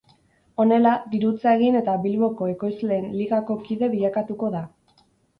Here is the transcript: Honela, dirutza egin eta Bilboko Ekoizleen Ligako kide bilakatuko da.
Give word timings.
Honela, 0.61 0.91
dirutza 1.09 1.51
egin 1.57 1.75
eta 1.79 1.93
Bilboko 2.05 2.47
Ekoizleen 2.53 3.05
Ligako 3.19 3.57
kide 3.67 3.91
bilakatuko 3.93 4.49
da. 4.57 4.63